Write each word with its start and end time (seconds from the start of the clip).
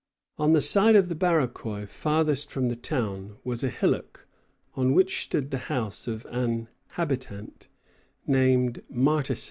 On 0.39 0.53
the 0.53 0.63
side 0.63 0.95
of 0.95 1.09
the 1.09 1.15
Barachois 1.15 1.87
farthest 1.87 2.49
from 2.49 2.69
the 2.69 2.75
town 2.75 3.37
was 3.43 3.63
a 3.63 3.69
hillock 3.69 4.25
on 4.73 4.95
which 4.95 5.23
stood 5.23 5.51
the 5.51 5.59
house 5.69 6.07
of 6.07 6.25
an 6.31 6.69
habitant 6.93 7.67
named 8.25 8.81
Martissan. 8.89 9.37